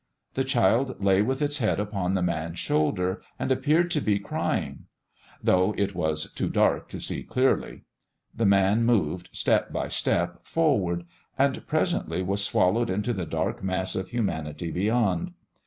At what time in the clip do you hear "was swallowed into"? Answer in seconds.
12.23-13.13